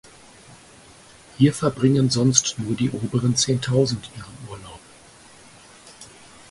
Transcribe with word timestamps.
Hier 1.37 1.53
verbringen 1.53 2.09
sonst 2.09 2.57
nur 2.57 2.75
die 2.75 2.89
„oberen 2.89 3.35
Zehntausend“ 3.35 4.09
ihren 4.17 4.49
Urlaub. 4.49 4.79